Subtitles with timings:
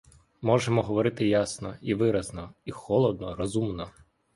[0.41, 3.91] Можемо говорити ясно, і виразно, і холодно, розумно.